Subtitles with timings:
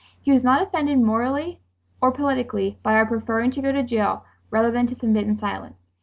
[0.19, 1.59] He was not offended, morally
[2.01, 5.77] or politically, by our preferring to go to jail rather than to submit in silence.